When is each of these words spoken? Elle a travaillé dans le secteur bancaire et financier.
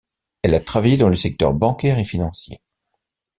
Elle 0.41 0.55
a 0.55 0.59
travaillé 0.59 0.97
dans 0.97 1.09
le 1.09 1.15
secteur 1.15 1.53
bancaire 1.53 1.99
et 1.99 2.05
financier. 2.05 2.59